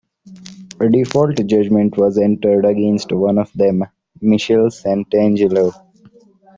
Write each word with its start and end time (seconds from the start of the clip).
A 0.79 0.89
default 0.89 1.35
judgment 1.45 1.95
was 1.95 2.17
entered 2.17 2.65
against 2.65 3.11
one 3.11 3.37
of 3.37 3.53
them, 3.53 3.83
Michelle 4.19 4.71
Santangelo. 4.71 5.71